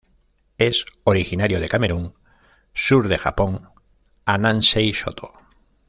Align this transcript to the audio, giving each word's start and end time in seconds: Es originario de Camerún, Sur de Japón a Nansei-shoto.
Es 0.57 0.87
originario 1.03 1.59
de 1.59 1.69
Camerún, 1.69 2.15
Sur 2.73 3.07
de 3.07 3.19
Japón 3.19 3.69
a 4.25 4.39
Nansei-shoto. 4.39 5.31